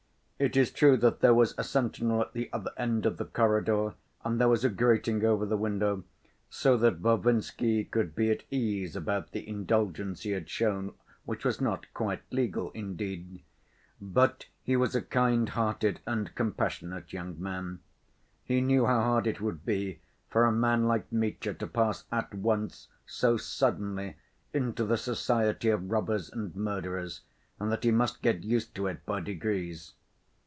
It 0.43 0.57
is 0.57 0.71
true 0.71 0.97
that 0.97 1.19
there 1.19 1.35
was 1.35 1.53
a 1.55 1.63
sentinel 1.63 2.19
at 2.21 2.33
the 2.33 2.49
other 2.51 2.71
end 2.75 3.05
of 3.05 3.17
the 3.17 3.25
corridor, 3.25 3.93
and 4.25 4.41
there 4.41 4.49
was 4.49 4.63
a 4.65 4.69
grating 4.69 5.23
over 5.23 5.45
the 5.45 5.55
window, 5.55 6.03
so 6.49 6.75
that 6.77 6.95
Varvinsky 6.97 7.83
could 7.83 8.15
be 8.15 8.31
at 8.31 8.41
ease 8.49 8.95
about 8.95 9.33
the 9.33 9.47
indulgence 9.47 10.23
he 10.23 10.31
had 10.31 10.49
shown, 10.49 10.95
which 11.25 11.45
was 11.45 11.61
not 11.61 11.85
quite 11.93 12.23
legal, 12.31 12.71
indeed; 12.71 13.43
but 14.01 14.47
he 14.63 14.75
was 14.75 14.95
a 14.95 15.01
kind‐hearted 15.03 15.97
and 16.07 16.33
compassionate 16.33 17.13
young 17.13 17.39
man. 17.39 17.77
He 18.43 18.61
knew 18.61 18.87
how 18.87 19.01
hard 19.01 19.27
it 19.27 19.41
would 19.41 19.63
be 19.63 19.99
for 20.31 20.45
a 20.45 20.51
man 20.51 20.85
like 20.87 21.11
Mitya 21.11 21.53
to 21.53 21.67
pass 21.67 22.05
at 22.11 22.33
once 22.33 22.87
so 23.05 23.37
suddenly 23.37 24.15
into 24.55 24.85
the 24.85 24.97
society 24.97 25.69
of 25.69 25.91
robbers 25.91 26.31
and 26.31 26.55
murderers, 26.55 27.21
and 27.59 27.71
that 27.71 27.83
he 27.83 27.91
must 27.91 28.23
get 28.23 28.43
used 28.43 28.73
to 28.73 28.87
it 28.87 29.05
by 29.05 29.19
degrees. 29.19 29.93